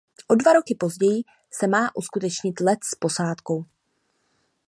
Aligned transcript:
O 0.27 0.35
dva 0.35 0.53
roky 0.53 0.75
později 0.75 1.23
se 1.53 1.67
má 1.67 1.95
uskutečnit 1.95 2.59
let 2.59 2.79
s 2.83 2.95
posádkou. 2.95 3.65